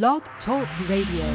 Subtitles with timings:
[0.00, 1.26] Blog Talk Radio.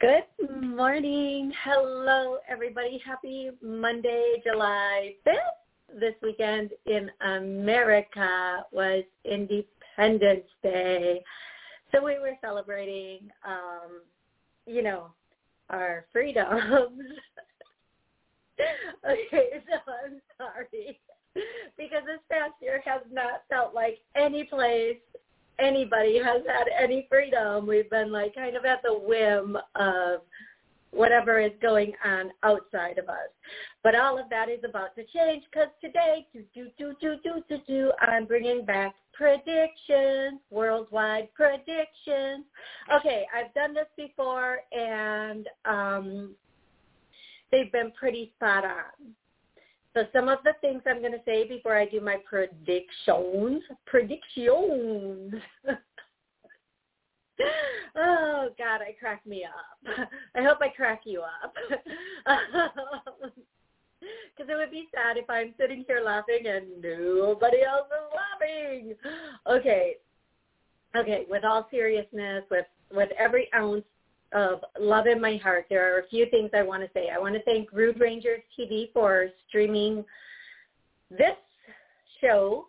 [0.00, 0.24] Good
[0.60, 1.52] morning.
[1.62, 3.00] Hello, everybody.
[3.06, 6.00] Happy Monday, July 5th.
[6.00, 11.22] This weekend in America was Independence Day.
[11.94, 14.00] So we were celebrating, um,
[14.66, 15.12] you know,
[15.70, 17.00] our freedoms.
[19.04, 20.98] okay, so I'm sorry.
[21.76, 24.96] Because this past year has not felt like any place
[25.58, 27.66] anybody has had any freedom.
[27.66, 30.20] We've been like kind of at the whim of
[30.90, 33.28] whatever is going on outside of us.
[33.82, 37.42] But all of that is about to change because today, do, do, do, do, do,
[37.48, 42.44] do, do, I'm bringing back predictions, worldwide predictions.
[42.94, 46.36] Okay, I've done this before and um,
[47.50, 49.14] they've been pretty spot on.
[49.94, 55.34] So some of the things I'm going to say before I do my predictions, predictions.
[57.96, 60.08] oh God, I crack me up.
[60.34, 61.52] I hope I crack you up.
[64.36, 68.94] Because it would be sad if I'm sitting here laughing and nobody else is laughing.
[69.48, 69.96] Okay,
[70.96, 71.26] okay.
[71.28, 73.84] With all seriousness, with with every ounce
[74.32, 77.08] of love in my heart, there are a few things I want to say.
[77.14, 80.04] I want to thank Rude Rangers TV for streaming
[81.10, 81.36] this
[82.20, 82.66] show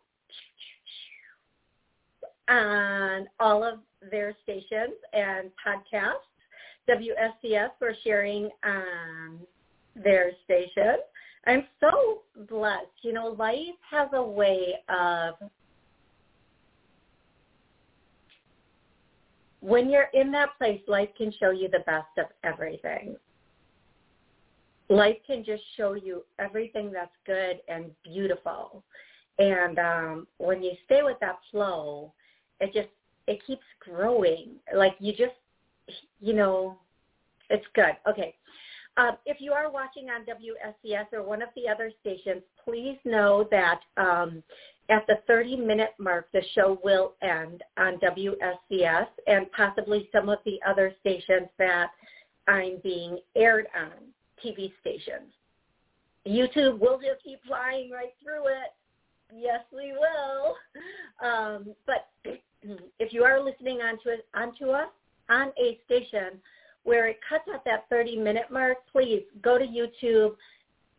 [2.50, 3.80] on all of
[4.12, 6.28] their stations and podcasts.
[6.90, 9.40] WSCS for sharing on
[9.96, 10.98] their station.
[11.46, 12.88] I'm so blessed.
[13.02, 13.58] You know, life
[13.90, 15.36] has a way of
[19.60, 23.16] when you're in that place, life can show you the best of everything.
[24.90, 28.84] Life can just show you everything that's good and beautiful.
[29.40, 32.14] And um, when you stay with that flow,
[32.60, 32.90] it just
[33.28, 34.56] it keeps growing.
[34.76, 35.34] Like you just,
[36.20, 36.78] you know,
[37.50, 37.96] it's good.
[38.08, 38.36] Okay.
[38.96, 43.48] Um, if you are watching on WSCS or one of the other stations, please know
[43.50, 44.44] that um,
[44.90, 50.60] at the 30-minute mark, the show will end on WSCS and possibly some of the
[50.68, 51.88] other stations that
[52.48, 53.92] I'm being aired on,
[54.46, 55.32] TV stations.
[56.28, 58.74] YouTube will just keep flying right through it.
[59.36, 60.56] Yes, we will.
[61.28, 62.10] Um, but
[63.00, 64.90] if you are listening onto, onto us
[65.30, 66.40] on a station
[66.84, 70.36] where it cuts at that 30-minute mark, please go to YouTube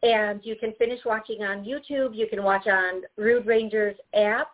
[0.04, 2.14] and you can finish watching on YouTube.
[2.14, 4.48] You can watch on Rude Rangers app,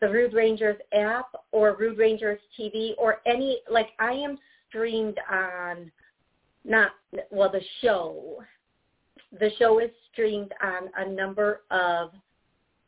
[0.00, 5.92] the Rude Rangers app, or Rude Rangers TV, or any like I am streamed on
[6.64, 6.92] not
[7.30, 8.42] well the show.
[9.38, 12.12] The show is streamed on a number of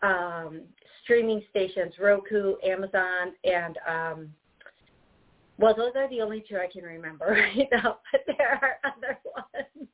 [0.03, 0.63] um,
[1.05, 4.29] streaming stations: Roku, Amazon, and um,
[5.61, 7.27] well, those are the only two I can remember
[7.57, 7.99] right now.
[8.11, 9.89] But there are other ones.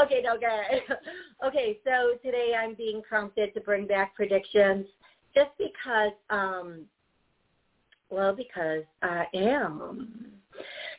[0.00, 0.82] okay, okay.
[1.46, 4.86] Okay, so today I'm being prompted to bring back predictions
[5.36, 6.80] just because, um,
[8.10, 10.32] well, because I am.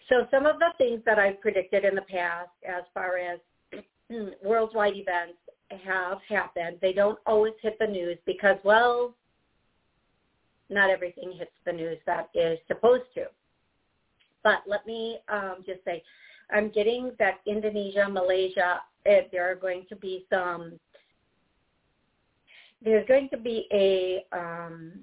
[0.08, 3.40] So some of the things that I've predicted in the past as far as
[4.42, 5.38] worldwide events
[5.86, 6.78] have happened.
[6.82, 9.14] They don't always hit the news because, well,
[10.70, 13.26] not everything hits the news that is supposed to.
[14.44, 16.04] But let me um, just say,
[16.52, 20.80] I'm getting that Indonesia, Malaysia, eh, there are going to be some,
[22.84, 24.94] there's going to be a um,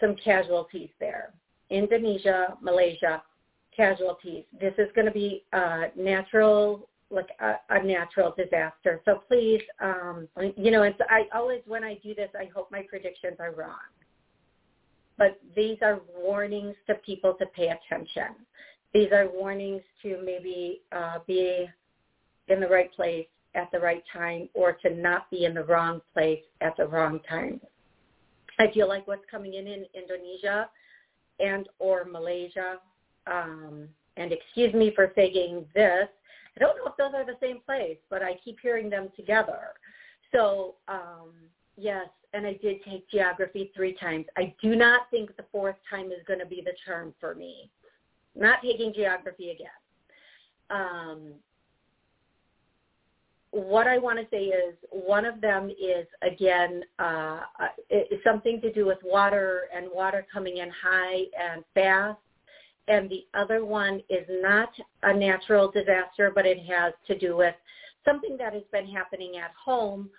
[0.00, 1.32] some casualties there.
[1.70, 3.22] Indonesia, Malaysia,
[3.76, 4.44] casualties.
[4.58, 9.00] This is going to be a natural, like a, a natural disaster.
[9.04, 12.82] So please, um, you know, it's, I always, when I do this, I hope my
[12.82, 13.76] predictions are wrong.
[15.18, 18.34] But these are warnings to people to pay attention
[18.92, 21.68] these are warnings to maybe uh, be
[22.48, 26.00] in the right place at the right time or to not be in the wrong
[26.12, 27.60] place at the wrong time.
[28.58, 30.68] I feel like what's coming in in Indonesia
[31.38, 32.78] and or Malaysia,
[33.26, 36.08] um, and excuse me for saying this,
[36.56, 39.60] I don't know if those are the same place, but I keep hearing them together.
[40.34, 41.30] So um,
[41.76, 44.26] yes, and I did take geography three times.
[44.36, 47.70] I do not think the fourth time is going to be the charm for me
[48.38, 49.68] not taking geography again.
[50.70, 51.32] Um,
[53.50, 57.40] what I want to say is one of them is again uh,
[58.24, 62.18] something to do with water and water coming in high and fast,
[62.88, 64.68] and the other one is not
[65.02, 67.54] a natural disaster, but it has to do with
[68.04, 70.10] something that has been happening at home.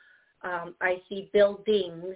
[0.44, 2.16] Um, I see buildings,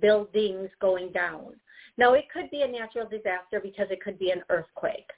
[0.00, 1.54] buildings going down.
[1.96, 5.10] Now it could be a natural disaster because it could be an earthquake.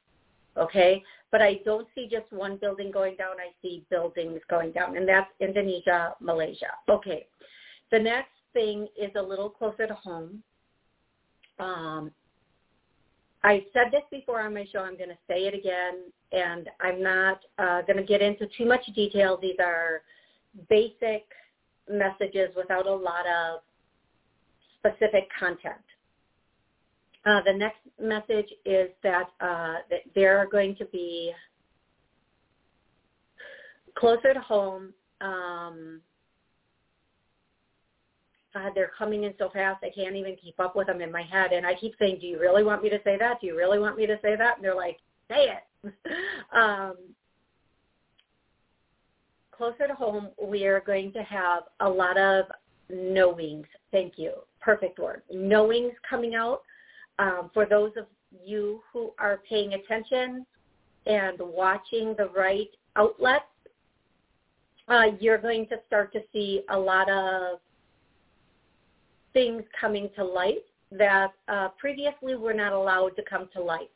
[0.56, 3.36] Okay, but I don't see just one building going down.
[3.38, 6.70] I see buildings going down, and that's Indonesia, Malaysia.
[6.88, 7.26] Okay,
[7.92, 10.42] the next thing is a little closer to home.
[11.58, 12.10] Um,
[13.44, 14.80] I said this before on my show.
[14.80, 18.64] I'm going to say it again, and I'm not uh, going to get into too
[18.64, 19.38] much detail.
[19.40, 20.02] These are
[20.70, 21.26] basic
[21.88, 23.60] messages without a lot of
[24.78, 25.82] specific content.
[27.24, 31.32] Uh, the next message is that, uh, that they're going to be
[33.96, 34.92] closer to home.
[35.20, 36.00] Um,
[38.54, 39.82] God, they're coming in so fast.
[39.82, 41.52] I can't even keep up with them in my head.
[41.52, 43.40] And I keep saying, do you really want me to say that?
[43.40, 44.56] Do you really want me to say that?
[44.56, 44.98] And they're like,
[45.28, 45.92] say it.
[46.56, 46.94] um,
[49.56, 52.46] closer to home, we are going to have a lot of
[52.90, 53.66] knowings.
[53.90, 54.32] Thank you.
[54.60, 55.22] Perfect word.
[55.30, 56.62] Knowings coming out.
[57.18, 58.06] Um, for those of
[58.44, 60.44] you who are paying attention
[61.06, 63.44] and watching the right outlets,
[64.88, 67.58] uh, you're going to start to see a lot of
[69.32, 73.90] things coming to light that uh, previously were not allowed to come to light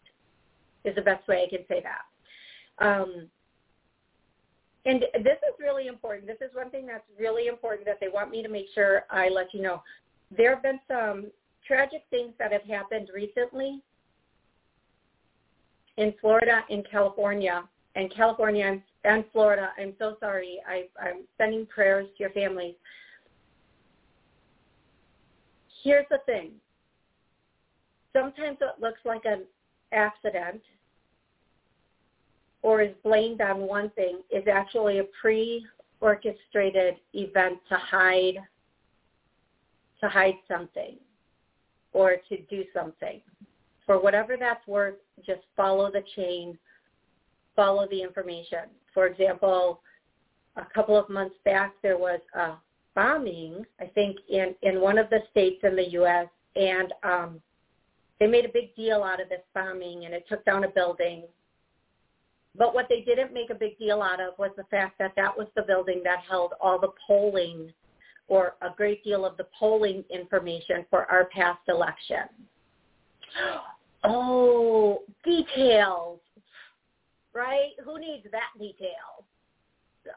[0.84, 2.84] is the best way I can say that.
[2.84, 3.28] Um,
[4.86, 6.26] and this is really important.
[6.26, 9.28] This is one thing that's really important that they want me to make sure I
[9.28, 9.82] let you know.
[10.34, 11.26] There have been some
[11.66, 13.80] tragic things that have happened recently
[15.96, 17.64] in Florida and California.
[17.96, 20.60] And California and Florida, I'm so sorry.
[20.66, 22.74] I, I'm sending prayers to your families
[25.82, 26.52] here's the thing.
[28.12, 29.44] Sometimes it looks like an
[29.92, 30.60] accident
[32.62, 38.38] or is blamed on one thing is actually a pre-orchestrated event to hide
[40.00, 40.96] to hide something
[41.92, 43.20] or to do something.
[43.84, 44.94] For whatever that's worth,
[45.26, 46.58] just follow the chain,
[47.54, 48.70] follow the information.
[48.94, 49.80] For example,
[50.56, 52.52] a couple of months back there was a
[52.94, 56.28] bombing, I think, in, in one of the states in the U.S.
[56.56, 57.40] And um,
[58.18, 61.24] they made a big deal out of this bombing, and it took down a building.
[62.56, 65.36] But what they didn't make a big deal out of was the fact that that
[65.36, 67.72] was the building that held all the polling
[68.28, 72.24] or a great deal of the polling information for our past election.
[74.02, 76.20] Oh, details,
[77.34, 77.72] right?
[77.84, 79.26] Who needs that detail?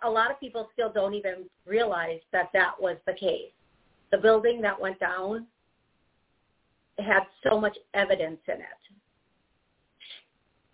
[0.04, 3.52] a lot of people still don't even realize that that was the case.
[4.12, 5.48] The building that went down
[7.00, 8.83] had so much evidence in it.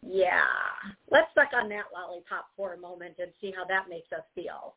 [0.01, 0.46] Yeah,
[1.12, 4.75] let's suck on that lollipop for a moment and see how that makes us feel.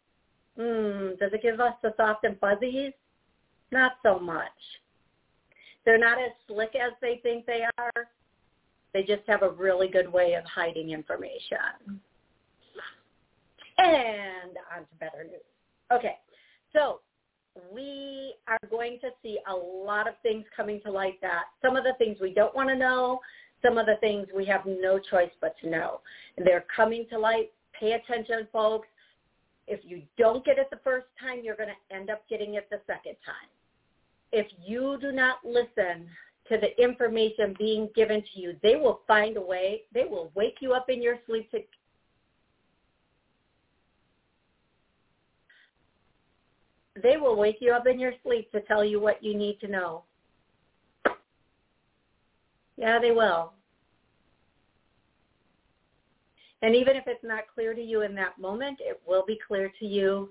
[0.57, 2.93] Hmm, does it give us the soft and fuzzies?
[3.71, 4.51] Not so much.
[5.85, 8.09] They're not as slick as they think they are.
[8.93, 12.01] They just have a really good way of hiding information.
[13.79, 15.41] And on to better news.
[15.91, 16.17] Okay,
[16.73, 17.01] so
[17.73, 21.85] we are going to see a lot of things coming to light that some of
[21.85, 23.21] the things we don't want to know,
[23.63, 26.01] some of the things we have no choice but to know.
[26.37, 27.53] They're coming to light.
[27.79, 28.89] Pay attention, folks.
[29.67, 32.69] If you don't get it the first time, you're going to end up getting it
[32.71, 33.49] the second time.
[34.33, 36.09] If you do not listen
[36.49, 39.83] to the information being given to you, they will find a way.
[39.95, 41.61] They will wake you up in your sleep to
[47.03, 49.69] They will wake you up in your sleep to tell you what you need to
[49.69, 50.05] know.
[52.83, 53.53] Yeah, they will.
[56.63, 59.71] And even if it's not clear to you in that moment, it will be clear
[59.79, 60.31] to you.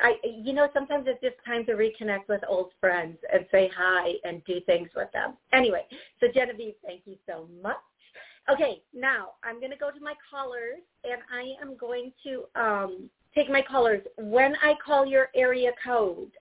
[0.00, 4.14] I, you know, sometimes it's just time to reconnect with old friends and say hi
[4.24, 5.34] and do things with them.
[5.52, 5.86] Anyway,
[6.18, 7.76] so Genevieve, thank you so much.
[8.50, 13.10] Okay, now I'm going to go to my callers, and I am going to um,
[13.34, 14.02] take my callers.
[14.18, 16.32] When I call your area code,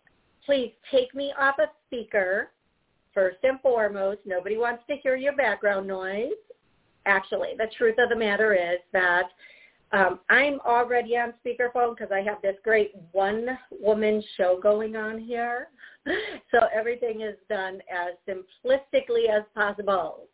[0.46, 2.50] please take me off a speaker
[3.14, 6.32] first and foremost, nobody wants to hear your background noise.
[7.06, 9.30] Actually, the truth of the matter is that
[9.92, 15.70] um, I'm already on speakerphone because I have this great one-woman show going on here.
[16.50, 20.28] So everything is done as simplistically as possible.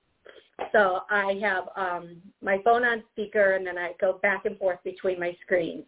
[0.71, 4.79] So I have um, my phone on speaker and then I go back and forth
[4.83, 5.85] between my screens.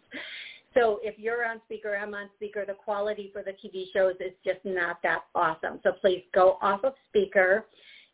[0.74, 4.34] So if you're on speaker, I'm on speaker, the quality for the TV shows is
[4.46, 5.80] just not that awesome.
[5.84, 7.66] So please go off of speaker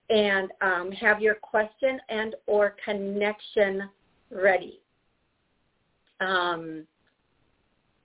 [0.10, 3.90] and um, have your question and or connection
[4.32, 4.80] ready.
[6.22, 6.86] Um,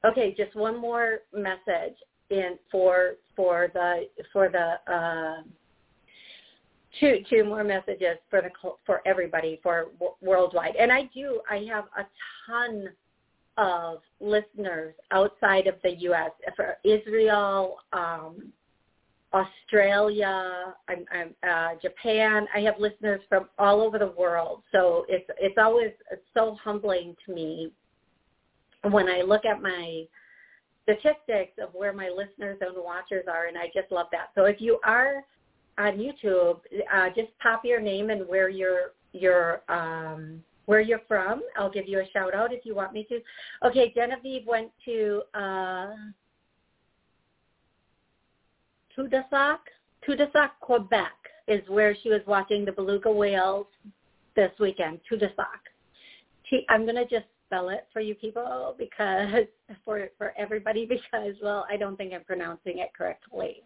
[0.05, 1.97] okay, just one more message
[2.31, 5.43] in for for the for the uh,
[6.99, 8.51] two two more messages for the
[8.85, 9.87] for everybody for
[10.21, 10.77] worldwide.
[10.77, 12.07] And I do I have a
[12.47, 12.89] ton
[13.57, 16.31] of listeners outside of the U.S.
[16.57, 18.53] for Israel, um,
[19.33, 22.47] Australia, I'm, I'm, uh, Japan.
[22.55, 24.63] I have listeners from all over the world.
[24.73, 27.71] So it's it's always it's so humbling to me
[28.91, 30.05] when I look at my
[30.83, 34.31] statistics of where my listeners and watchers are, and I just love that.
[34.35, 35.23] So if you are
[35.81, 36.61] on YouTube,
[36.93, 41.43] uh, just pop your name and where you're you're um, where you're from.
[41.57, 43.21] I'll give you a shout out if you want me to.
[43.67, 45.89] Okay, Genevieve went to uh,
[48.97, 49.59] Tadoussac,
[50.61, 51.13] Quebec
[51.49, 53.67] is where she was watching the beluga whales
[54.37, 55.01] this weekend.
[55.11, 55.61] Tadoussac.
[56.49, 59.47] T- I'm gonna just spell it for you people because
[59.85, 63.63] for for everybody because well I don't think I'm pronouncing it correctly.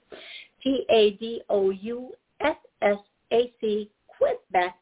[0.65, 2.97] T A D O U S S
[3.33, 4.75] A C Quebec.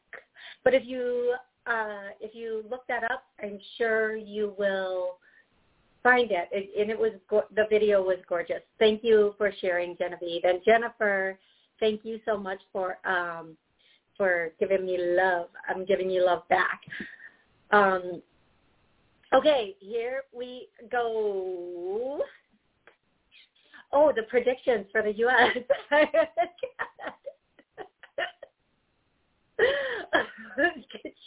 [0.63, 1.35] But if you
[1.67, 5.17] uh, if you look that up, I'm sure you will
[6.01, 6.49] find it.
[6.51, 8.61] it and it was go- the video was gorgeous.
[8.79, 11.37] Thank you for sharing, Genevieve and Jennifer.
[11.79, 13.57] Thank you so much for um,
[14.17, 15.47] for giving me love.
[15.67, 16.81] I'm giving you love back.
[17.71, 18.21] Um,
[19.33, 22.21] okay, here we go.
[23.93, 25.55] Oh, the predictions for the U.S.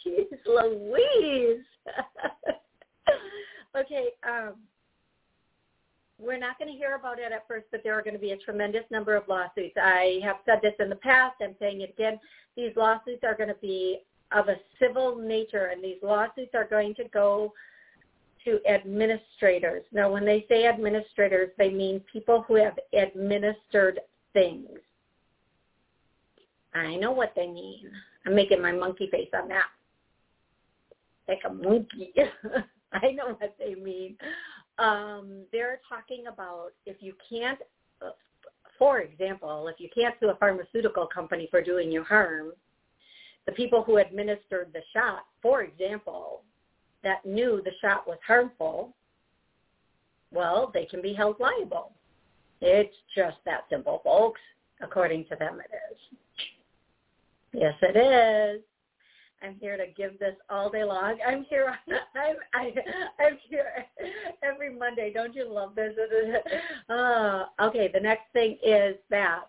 [0.05, 1.63] Jeez Louise.
[3.77, 4.55] okay, um,
[6.19, 8.31] we're not going to hear about it at first, but there are going to be
[8.31, 9.75] a tremendous number of lawsuits.
[9.81, 11.35] I have said this in the past.
[11.41, 12.19] I'm saying it again.
[12.55, 13.99] These lawsuits are going to be
[14.31, 17.53] of a civil nature, and these lawsuits are going to go
[18.47, 19.83] to administrators.
[19.91, 23.99] Now, when they say administrators, they mean people who have administered
[24.31, 24.69] things.
[26.73, 27.91] I know what they mean.
[28.25, 29.65] I'm making my monkey face on that.
[31.27, 32.13] Like a monkey.
[32.93, 34.15] I know what they mean.
[34.79, 37.59] Um, they're talking about if you can't,
[38.79, 42.51] for example, if you can't sue a pharmaceutical company for doing you harm,
[43.45, 46.36] the people who administered the shot, for example,
[47.03, 48.93] that knew the shot was harmful,
[50.31, 51.91] well, they can be held liable.
[52.61, 54.41] It's just that simple, folks.
[54.81, 55.97] According to them, it is.
[57.53, 58.61] Yes, it is.
[59.41, 61.17] I'm here to give this all day long.
[61.25, 61.75] I'm here.
[62.15, 62.73] I'm I,
[63.23, 63.85] I'm here
[64.43, 65.11] every Monday.
[65.13, 65.93] Don't you love this?
[66.89, 67.89] Uh, okay.
[67.93, 69.45] The next thing is that.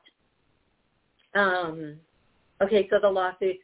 [1.34, 1.96] Um,
[2.60, 3.60] okay, so the lawsuits,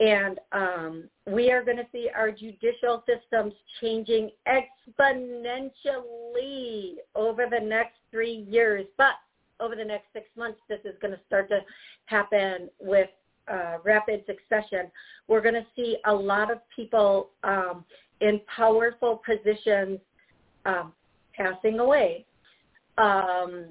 [0.00, 7.96] and um, we are going to see our judicial systems changing exponentially over the next
[8.10, 8.86] three years.
[8.96, 9.16] But
[9.60, 11.60] over the next six months, this is going to start to
[12.06, 13.10] happen with
[13.50, 14.90] uh, rapid succession,
[15.28, 17.84] we're going to see a lot of people um,
[18.20, 19.98] in powerful positions
[20.66, 20.92] um,
[21.34, 22.24] passing away.
[22.98, 23.66] Um,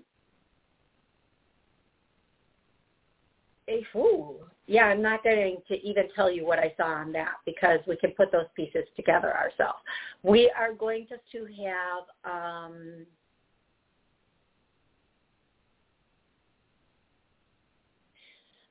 [3.95, 4.35] ooh,
[4.67, 7.97] yeah, I'm not going to even tell you what I saw on that because we
[7.97, 9.79] can put those pieces together ourselves.
[10.23, 13.05] We are going to, to have um,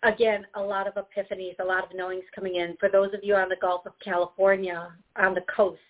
[0.03, 2.77] again, a lot of epiphanies, a lot of knowings coming in.
[2.79, 5.81] For those of you on the Gulf of California, on the coast,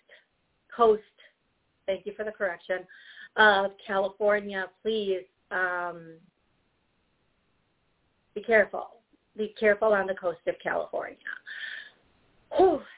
[0.75, 1.03] coast,
[1.85, 2.79] thank you for the correction,
[3.35, 6.13] of California, please um,
[8.33, 8.98] be careful.
[9.39, 11.15] Be careful on the coast of California.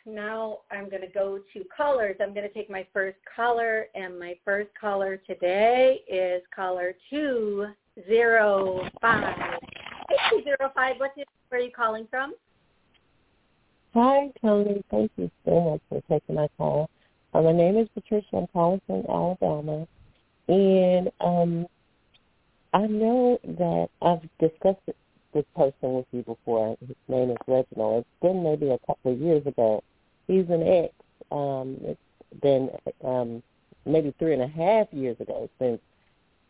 [0.08, 2.16] Now I'm going to go to callers.
[2.20, 9.36] I'm going to take my first caller, and my first caller today is caller 205.
[10.32, 12.34] 205, what's your, where are you calling from?
[13.94, 14.84] Hi, Toni.
[14.90, 16.90] Thank you so much for taking my call.
[17.36, 18.26] Uh, my name is Patricia.
[18.34, 19.88] I'm calling from Alabama.
[20.48, 21.68] And um,
[22.74, 24.80] I know that I've discussed
[25.34, 26.78] this person with you before.
[26.86, 28.06] His name is Reginald.
[28.06, 29.84] It's been maybe a couple of years ago.
[30.28, 30.94] He's an ex.
[31.32, 32.00] Um, it's
[32.42, 32.70] been
[33.04, 33.44] um,
[33.86, 35.80] maybe three and a half years ago since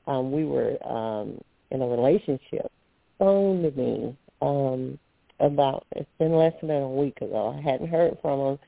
[0.08, 1.40] um, we were um,
[1.72, 2.72] in a relationship.
[3.20, 4.98] Phoned me um,
[5.40, 7.56] about it's been less than a week ago.
[7.58, 8.60] I hadn't heard from him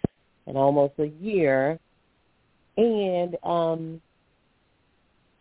[0.48, 1.80] in almost a year,
[2.78, 4.02] and um,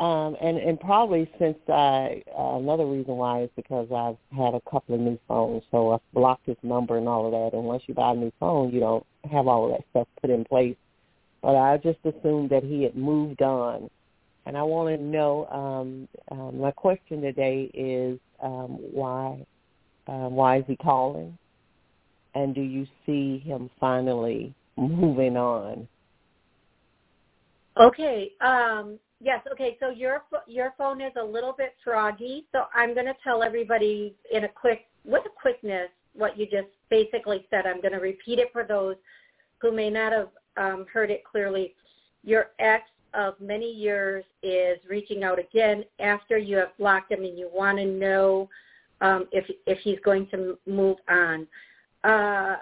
[0.02, 4.60] um, and and probably since I uh, another reason why is because I've had a
[4.68, 7.56] couple of new phones, so I've blocked his number and all of that.
[7.56, 10.30] And once you buy a new phone, you don't have all of that stuff put
[10.30, 10.74] in place.
[11.40, 13.88] But I just assumed that he had moved on,
[14.44, 15.46] and I want to know.
[15.46, 19.46] Um, um, my question today is um, why
[20.08, 21.38] um, why is he calling,
[22.34, 25.86] and do you see him finally moving on?
[27.78, 28.32] Okay.
[28.40, 29.40] Um, Yes.
[29.52, 29.76] Okay.
[29.78, 32.44] So your your phone is a little bit froggy.
[32.50, 36.66] So I'm going to tell everybody in a quick, with a quickness, what you just
[36.90, 37.64] basically said.
[37.64, 38.96] I'm going to repeat it for those
[39.58, 41.74] who may not have um, heard it clearly.
[42.24, 42.82] Your ex
[43.14, 47.78] of many years is reaching out again after you have blocked him, and you want
[47.78, 48.48] to know
[49.00, 51.46] um, if if he's going to move on.
[52.02, 52.56] Uh,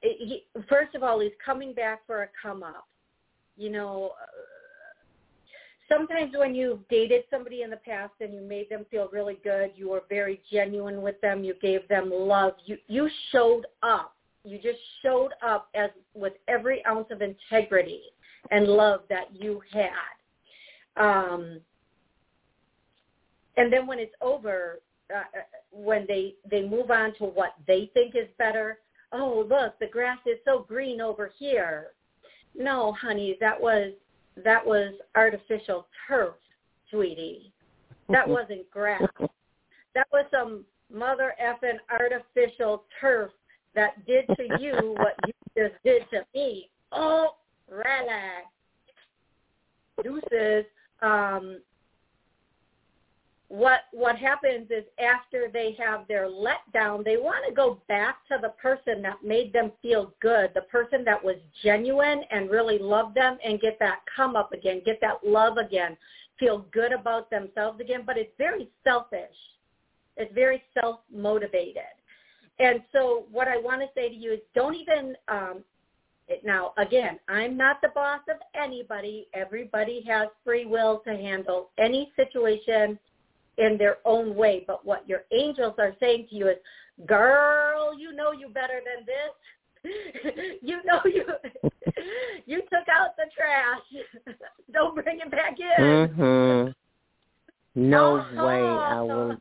[0.00, 2.88] he, first of all, he's coming back for a come up.
[3.56, 4.12] You know,
[5.88, 9.72] sometimes when you've dated somebody in the past and you made them feel really good,
[9.74, 14.14] you were very genuine with them, you gave them love, you you showed up.
[14.44, 18.00] You just showed up as with every ounce of integrity
[18.50, 21.02] and love that you had.
[21.02, 21.60] Um,
[23.56, 24.80] and then when it's over,
[25.14, 25.22] uh, uh
[25.70, 28.78] when they they move on to what they think is better,
[29.12, 31.88] oh look, the grass is so green over here.
[32.54, 33.92] No, honey, that was
[34.44, 36.34] that was artificial turf,
[36.90, 37.52] sweetie.
[38.08, 39.02] That wasn't grass.
[39.94, 43.30] That was some mother effing artificial turf
[43.74, 46.70] that did to you what you just did to me.
[46.92, 47.34] Oh,
[47.70, 48.46] relax.
[50.02, 50.64] Deuces.
[51.02, 51.60] Um,
[53.48, 54.16] what what
[54.48, 59.02] happens is after they have their letdown, they want to go back to the person
[59.02, 63.60] that made them feel good, the person that was genuine and really loved them, and
[63.60, 65.96] get that come up again, get that love again,
[66.38, 68.02] feel good about themselves again.
[68.06, 69.34] But it's very selfish.
[70.16, 71.82] It's very self motivated.
[72.58, 75.62] And so what I want to say to you is don't even um,
[76.44, 79.28] now again, I'm not the boss of anybody.
[79.32, 82.98] Everybody has free will to handle any situation
[83.58, 84.64] in their own way.
[84.66, 86.56] But what your angels are saying to you is,
[87.06, 89.34] girl, you know you better than this.
[90.62, 91.24] you know you
[92.46, 94.36] you took out the trash.
[94.72, 95.84] Don't bring it back in.
[95.84, 96.74] Mhm.
[97.74, 98.46] No uh-huh.
[98.46, 99.36] way I will.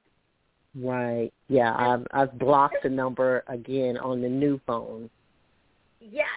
[0.76, 1.32] Right.
[1.48, 5.10] Yeah, I've I've blocked the number again on the new phone.
[6.00, 6.28] Yes,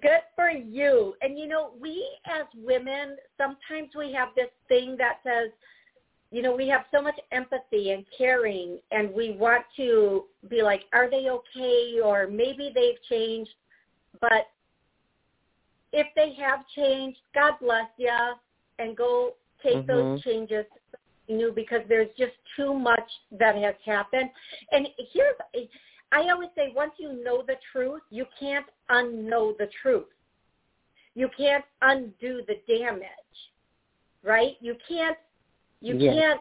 [0.00, 1.14] good for you.
[1.20, 5.50] And you know, we as women sometimes we have this thing that says,
[6.30, 10.82] you know, we have so much empathy and caring and we want to be like,
[10.92, 12.00] are they okay?
[12.02, 13.50] Or maybe they've changed.
[14.20, 14.46] But
[15.92, 18.12] if they have changed, God bless you
[18.78, 19.86] and go take mm-hmm.
[19.86, 20.66] those changes
[21.28, 24.30] new because there's just too much that has happened.
[24.70, 25.36] And here's,
[26.12, 30.06] I always say once you know the truth, you can't unknow the truth.
[31.14, 33.02] You can't undo the damage,
[34.22, 34.56] right?
[34.60, 35.16] You can't
[35.80, 36.14] you yes.
[36.14, 36.40] can't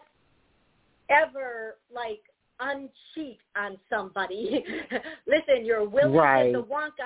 [1.09, 2.21] ever like
[2.61, 4.63] uncheat on somebody.
[5.27, 6.53] Listen, you're willing right.
[6.53, 7.05] the Wonka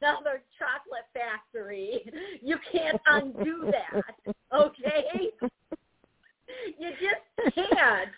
[0.00, 2.02] another chocolate factory.
[2.42, 4.34] You can't undo that.
[4.54, 5.32] Okay?
[6.78, 8.08] You just can't.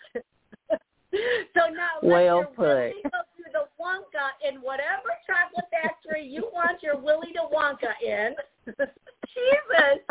[1.55, 6.97] So now well Willy go through the Wonka in whatever chocolate factory you want your
[6.97, 8.35] Willy to Wonka in.
[8.67, 10.05] Jesus,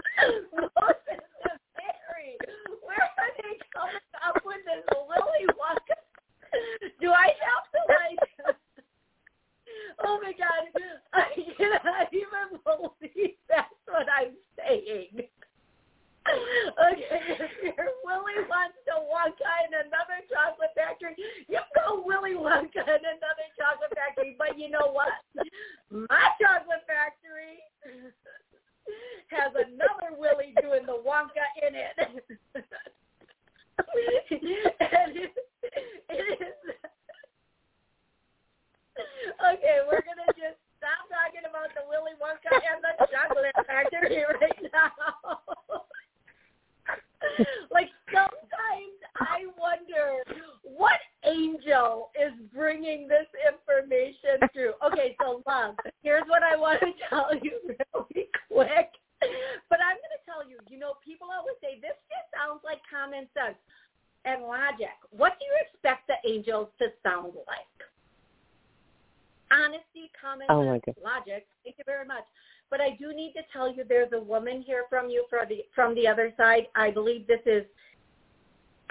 [0.53, 2.35] Moses and Mary,
[2.83, 5.99] where are they coming up with this Willy Wonka?
[7.01, 8.57] Do I have to like?
[10.05, 10.71] Oh my God,
[11.13, 11.25] I
[11.57, 15.27] cannot even believe that's what I'm saying.
[16.29, 17.09] Okay,
[17.41, 21.17] if your Willy wants to Wonka in another chocolate factory,
[21.49, 24.37] you go Willy Wonka in another chocolate factory.
[24.37, 25.09] But you know what?
[25.91, 27.65] My chocolate factory
[29.33, 31.97] has another Willy doing the Wonka in it.
[34.81, 35.33] and it,
[36.11, 36.59] it is
[39.53, 44.63] okay, we're gonna just stop talking about the Willy Wonka and the chocolate factory right
[44.73, 45.43] now.
[47.71, 50.23] like sometimes I wonder
[50.63, 54.75] what angel is bringing this information through.
[54.87, 58.91] Okay, so love, here's what I want to tell you really quick.
[59.69, 62.79] But I'm going to tell you, you know, people always say this just sounds like
[62.87, 63.59] common sense
[64.23, 64.95] and logic.
[65.11, 67.79] What do you expect the angels to sound like?
[69.51, 70.13] Honesty,
[70.97, 71.47] oh logic.
[71.65, 72.25] Thank you very much.
[72.71, 75.65] But I do need to tell you there's a woman here from you from the
[75.75, 76.67] from the other side.
[76.75, 77.65] I believe this is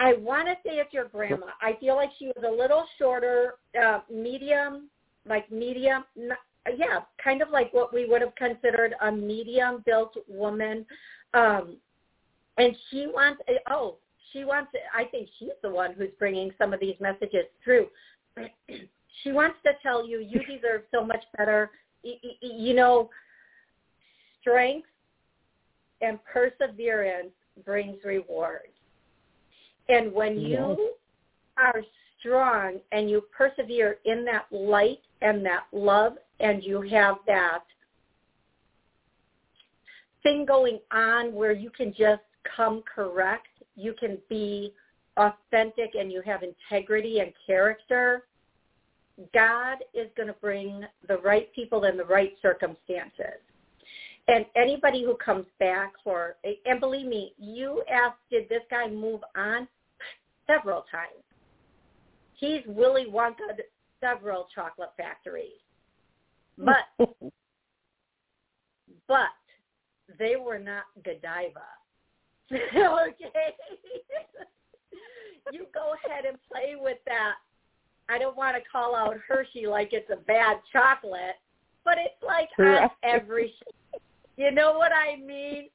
[0.00, 1.46] I want to say it's your grandma.
[1.60, 4.88] I feel like she was a little shorter, uh, medium,
[5.26, 6.04] like medium,
[6.76, 10.86] yeah, kind of like what we would have considered a medium-built woman.
[11.34, 11.76] Um,
[12.58, 13.96] and she wants, oh,
[14.32, 17.86] she wants, I think she's the one who's bringing some of these messages through.
[19.22, 21.70] she wants to tell you, you deserve so much better.
[22.40, 23.10] You know,
[24.40, 24.88] strength
[26.00, 27.32] and perseverance
[27.64, 28.68] brings rewards.
[29.88, 30.78] And when you yes.
[31.56, 31.82] are
[32.20, 37.64] strong and you persevere in that light and that love and you have that
[40.22, 42.22] thing going on where you can just
[42.56, 44.72] come correct, you can be
[45.16, 48.24] authentic and you have integrity and character,
[49.34, 53.40] God is going to bring the right people in the right circumstances
[54.28, 59.20] and anybody who comes back for and believe me, you asked did this guy move
[59.34, 59.66] on
[60.46, 61.24] several times.
[62.34, 63.56] He's Willy Wonka
[64.00, 65.58] several chocolate factories.
[66.58, 66.84] But
[69.08, 69.28] but
[70.18, 71.64] they were not Godiva.
[72.52, 73.54] okay.
[75.52, 77.36] you go ahead and play with that.
[78.08, 81.36] I don't want to call out Hershey like it's a bad chocolate,
[81.84, 83.54] but it's like on every
[84.36, 85.68] you know what I mean?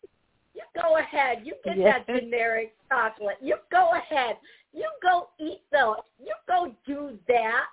[0.56, 1.40] You go ahead.
[1.44, 2.02] You get yes.
[2.08, 3.38] that generic chocolate.
[3.42, 4.38] You go ahead.
[4.74, 5.98] You go eat those.
[6.20, 7.66] You go do that.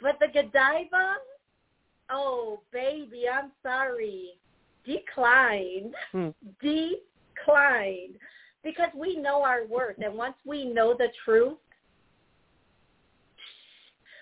[0.00, 1.16] But the Godiva,
[2.10, 4.30] oh baby, I'm sorry,
[4.86, 6.28] declined, hmm.
[6.62, 8.16] declined,
[8.62, 11.58] because we know our worth, and once we know the truth,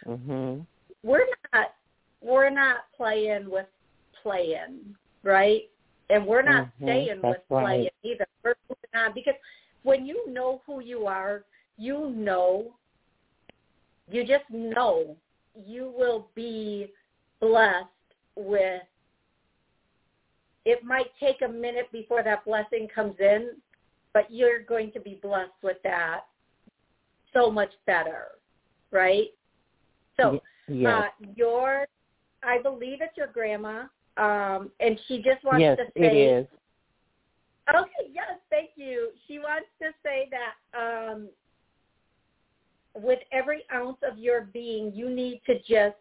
[0.06, 0.60] mm-hmm.
[1.02, 1.68] we're not
[2.20, 3.66] we're not playing with
[4.22, 5.62] playing right?
[6.10, 6.84] And we're not mm-hmm.
[6.84, 7.64] staying That's with right.
[7.64, 8.26] playing either.
[8.44, 9.34] We're moving on because
[9.82, 11.44] when you know who you are,
[11.78, 12.74] you know,
[14.10, 15.16] you just know
[15.66, 16.90] you will be
[17.40, 17.86] blessed
[18.36, 18.82] with
[20.64, 23.50] it might take a minute before that blessing comes in,
[24.14, 26.20] but you're going to be blessed with that
[27.32, 28.26] so much better,
[28.92, 29.28] right?
[30.16, 30.92] So yes.
[30.92, 31.86] uh, your,
[32.42, 33.84] I believe it's your grandma
[34.16, 36.46] um, and she just wants yes, to say, Yes, it is.
[37.74, 39.10] Okay, yes, thank you.
[39.26, 41.28] She wants to say that um,
[42.94, 45.96] with every ounce of your being, you need to just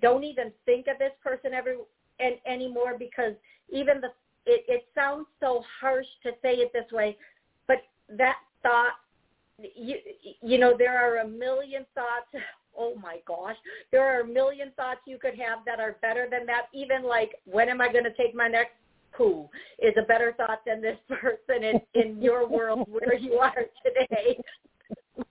[0.00, 1.76] don't even think of this person every
[2.18, 3.32] and anymore because
[3.68, 4.08] even the
[4.44, 7.16] it, it sounds so harsh to say it this way,
[7.68, 7.76] but
[8.16, 8.94] that thought
[9.58, 9.96] you
[10.40, 12.44] you know there are a million thoughts
[12.78, 13.56] oh my gosh,
[13.90, 16.66] there are a million thoughts you could have that are better than that.
[16.72, 18.72] Even like, when am I going to take my next
[19.16, 23.64] poo is a better thought than this person in, in your world where you are
[23.84, 24.38] today.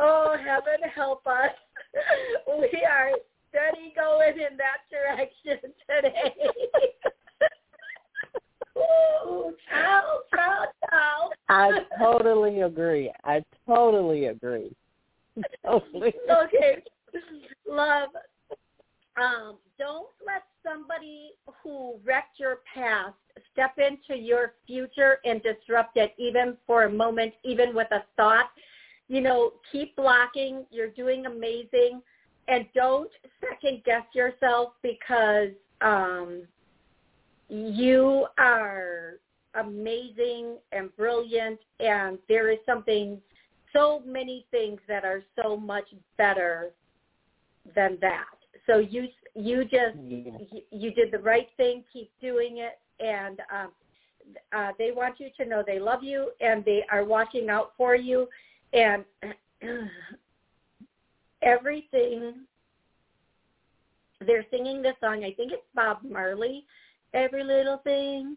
[0.00, 1.50] oh, heaven help us.
[2.46, 3.10] We are
[3.48, 6.34] steady going in that direction today.
[8.76, 11.30] Ooh, ciao, ciao, ciao.
[11.48, 13.12] I totally agree.
[13.24, 14.72] I totally agree.
[15.68, 16.82] okay.
[17.68, 18.08] Love.
[19.20, 21.30] um, don't let somebody
[21.62, 23.14] who wrecked your past
[23.52, 28.50] step into your future and disrupt it even for a moment, even with a thought.
[29.08, 30.66] You know, keep blocking.
[30.70, 32.02] You're doing amazing.
[32.48, 36.42] And don't second guess yourself because um,
[37.48, 39.14] you are
[39.54, 43.18] amazing and brilliant and there is something
[43.72, 45.84] so many things that are so much
[46.16, 46.70] better
[47.74, 48.24] than that
[48.66, 50.32] so you you just yeah.
[50.50, 53.70] you, you did the right thing keep doing it and um
[54.52, 57.94] uh they want you to know they love you and they are watching out for
[57.94, 58.26] you
[58.72, 59.04] and
[61.42, 62.34] everything
[64.26, 66.64] they're singing this song i think it's bob marley
[67.14, 68.36] every little thing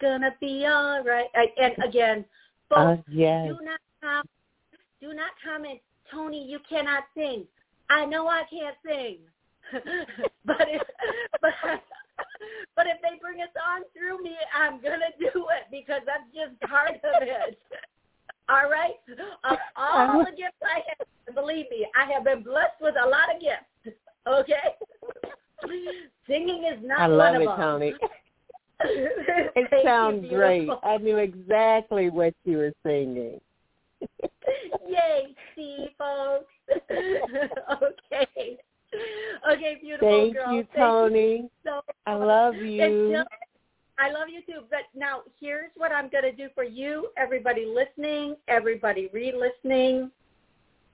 [0.00, 1.28] gonna be all right.
[1.34, 2.24] And again,
[2.68, 3.48] folks, uh, yes.
[3.48, 4.28] do not com-
[5.00, 5.80] do not comment,
[6.10, 7.44] Toni, You cannot sing.
[7.90, 9.18] I know I can't sing,
[10.44, 10.82] but if
[11.40, 11.52] but
[12.76, 16.60] but if they bring a song through me, I'm gonna do it because that's just
[16.70, 17.58] part of it.
[18.48, 18.94] All right,
[19.44, 23.34] of all the gifts I have, believe me, I have been blessed with a lot
[23.34, 23.98] of gifts.
[24.26, 24.54] Okay,
[26.26, 27.80] singing is not I love one it, of them.
[27.80, 27.94] Toni.
[29.56, 30.68] it sounds great.
[30.82, 33.40] I knew exactly what you were singing.
[34.88, 36.46] Yay, see, folks.
[37.82, 38.58] okay.
[39.52, 40.52] Okay, beautiful Thank girl.
[40.52, 41.36] you, Thank Toni.
[41.36, 42.78] You so I love you.
[43.10, 43.24] Still,
[43.98, 44.64] I love you too.
[44.70, 50.10] But now here's what I'm going to do for you, everybody listening, everybody re-listening.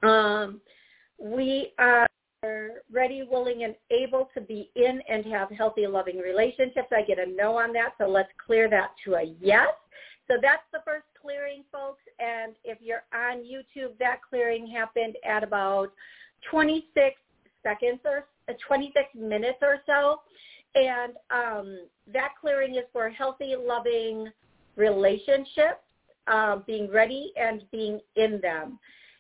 [0.03, 0.61] Um,
[1.19, 2.09] we are
[2.93, 6.89] ready, willing, and able to be in and have healthy, loving relationships.
[6.93, 9.69] I get a no on that, so let's clear that to a yes.
[10.29, 12.03] So that's the first clearing, folks.
[12.19, 15.93] And if you're on YouTube, that clearing happened at about
[16.51, 17.17] 26
[17.63, 20.21] seconds or uh, 26 minutes or so.
[20.75, 21.79] And um,
[22.13, 24.29] that clearing is for healthy, loving
[24.77, 25.81] relationships,
[26.27, 28.79] uh, being ready and being in them.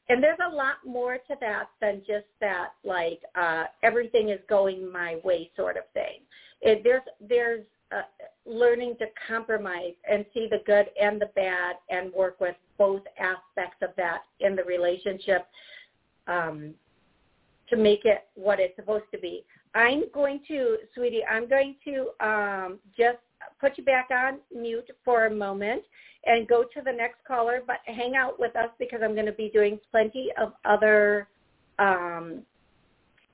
[0.08, 4.90] And there's a lot more to that than just that, like uh, everything is going
[4.92, 6.20] my way sort of thing.
[6.60, 8.02] It, there's there's uh,
[8.46, 13.76] learning to compromise and see the good and the bad and work with both aspects
[13.82, 15.46] of that in the relationship
[16.26, 16.74] um,
[17.68, 19.44] to make it what it's supposed to be.
[19.74, 23.18] I'm going to, sweetie, I'm going to um, just
[23.60, 25.82] put you back on mute for a moment
[26.26, 29.32] and go to the next caller, but hang out with us because I'm going to
[29.32, 31.28] be doing plenty of other
[31.78, 32.42] um,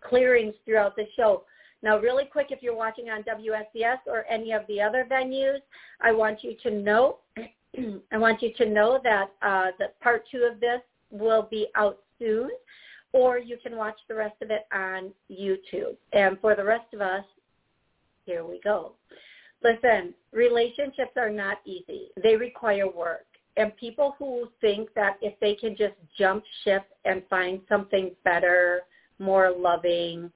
[0.01, 1.45] clearings throughout the show.
[1.83, 5.61] Now, really quick, if you're watching on WSCS or any of the other venues,
[6.01, 7.19] I want you to know,
[8.13, 11.99] I want you to know that uh, that part two of this will be out
[12.19, 12.51] soon,
[13.13, 15.97] or you can watch the rest of it on YouTube.
[16.13, 17.25] And for the rest of us,
[18.27, 18.93] here we go.
[19.63, 22.09] Listen, relationships are not easy.
[22.23, 23.27] They require work.
[23.57, 28.83] And people who think that if they can just jump ship and find something better,
[29.19, 30.31] more loving,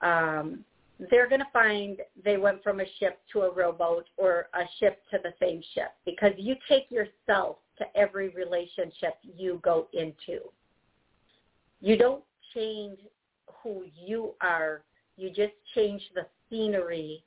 [0.00, 0.64] um,
[1.10, 5.02] they're going to find they went from a ship to a rowboat or a ship
[5.10, 10.40] to the same ship because you take yourself to every relationship you go into.
[11.80, 12.22] You don't
[12.54, 12.98] change
[13.62, 14.82] who you are.
[15.16, 17.24] You just change the scenery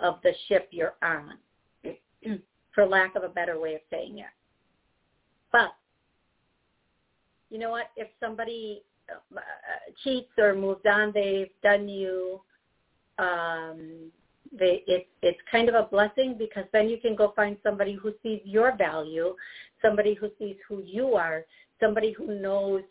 [0.00, 1.34] of the ship you're on,
[2.74, 4.26] for lack of a better way of saying it.
[5.52, 5.72] But
[7.50, 7.86] you know what?
[7.96, 9.40] If somebody uh,
[10.02, 12.40] cheats or moves on, they've done you.
[13.18, 14.10] Um,
[14.52, 18.12] they it, it's kind of a blessing because then you can go find somebody who
[18.22, 19.34] sees your value,
[19.82, 21.44] somebody who sees who you are,
[21.80, 22.82] somebody who knows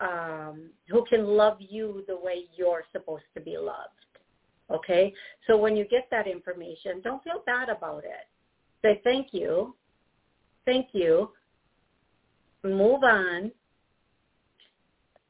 [0.00, 3.90] um, who can love you the way you're supposed to be loved.
[4.70, 5.12] Okay?
[5.46, 8.26] So when you get that information, don't feel bad about it.
[8.82, 9.74] Say thank you.
[10.64, 11.30] Thank you.
[12.64, 13.52] Move on.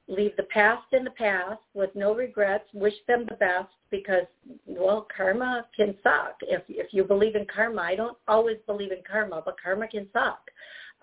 [0.09, 2.65] Leave the past in the past with no regrets.
[2.75, 4.27] Wish them the best because,
[4.67, 6.37] well, karma can suck.
[6.43, 10.09] If if you believe in karma, I don't always believe in karma, but karma can
[10.12, 10.51] suck.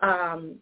[0.01, 0.55] Um,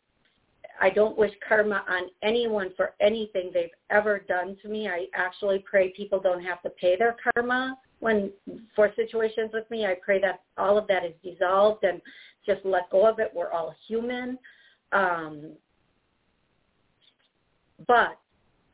[0.79, 4.87] I don't wish karma on anyone for anything they've ever done to me.
[4.87, 8.31] I actually pray people don't have to pay their karma when
[8.75, 9.85] for situations with me.
[9.85, 12.01] I pray that all of that is dissolved and
[12.45, 13.31] just let go of it.
[13.33, 14.37] We're all human.
[14.91, 15.53] Um,
[17.87, 18.19] but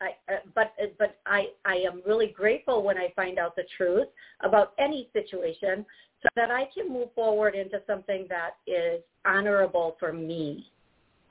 [0.00, 3.64] I, uh, but uh, but I I am really grateful when I find out the
[3.76, 4.08] truth
[4.40, 5.86] about any situation,
[6.22, 10.70] so that I can move forward into something that is honorable for me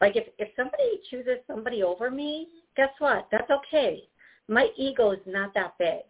[0.04, 3.30] like if if somebody chooses somebody over me, guess what?
[3.32, 4.04] That's okay.
[4.49, 6.04] My ego is not that big.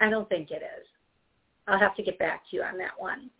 [0.00, 0.86] I don't think it is.
[1.66, 3.30] I'll have to get back to you on that one.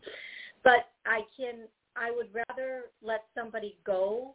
[0.64, 4.34] But I can I would rather let somebody go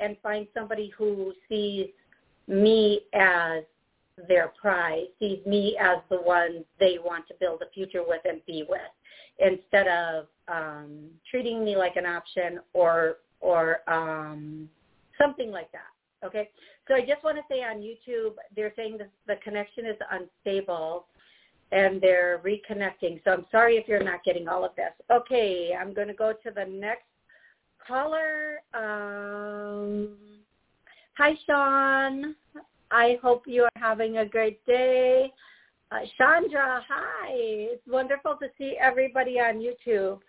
[0.00, 1.88] and find somebody who sees
[2.48, 3.62] me as
[4.28, 8.40] their prize, sees me as the one they want to build a future with and
[8.46, 8.80] be with,
[9.38, 14.68] instead of um, treating me like an option or or um,
[15.18, 16.26] something like that.
[16.26, 16.50] Okay,
[16.86, 21.06] so I just want to say on YouTube, they're saying the, the connection is unstable
[21.72, 23.22] and they're reconnecting.
[23.24, 24.92] So I'm sorry if you're not getting all of this.
[25.10, 27.04] Okay, I'm going to go to the next
[27.90, 28.62] caller.
[28.72, 30.10] Um,
[31.14, 32.36] hi, Sean.
[32.92, 35.32] I hope you are having a great day.
[35.90, 37.30] Uh, Chandra, hi.
[37.30, 40.20] It's wonderful to see everybody on YouTube.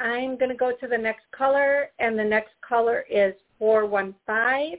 [0.00, 4.78] I'm going to go to the next caller, and the next caller is 415.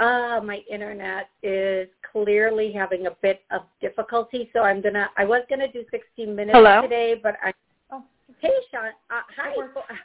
[0.00, 5.10] Uh, my internet is clearly having a bit of difficulty, so I'm gonna.
[5.18, 6.80] I was gonna do 16 minutes Hello?
[6.80, 7.52] today, but I.
[7.92, 8.02] Oh.
[8.40, 8.92] Hey, Sean.
[9.10, 9.54] Uh, hi,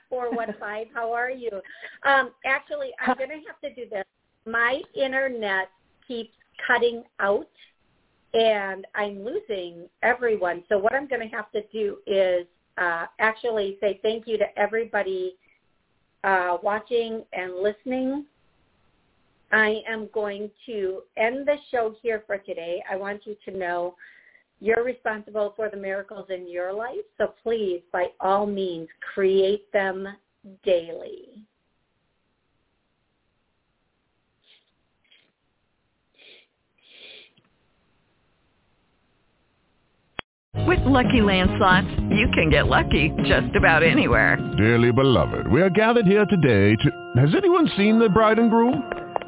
[0.10, 0.94] 415.
[0.94, 1.50] How are you?
[2.04, 4.04] Um, actually, I'm gonna have to do this.
[4.46, 5.70] My internet
[6.06, 6.34] keeps
[6.68, 7.48] cutting out,
[8.34, 10.66] and I'm losing everyone.
[10.68, 12.46] So what I'm gonna have to do is
[12.78, 15.38] uh, actually say thank you to everybody
[16.26, 18.26] uh, watching and listening
[19.56, 22.84] I am going to end the show here for today.
[22.92, 23.96] I want you to know
[24.60, 30.10] you're responsible for the miracles in your life, so please, by all means, create them
[30.66, 31.46] daily.
[40.68, 44.36] With Lucky Land slots, you can get lucky just about anywhere.
[44.58, 47.22] Dearly beloved, we are gathered here today to...
[47.22, 49.05] Has anyone seen the bride and groom?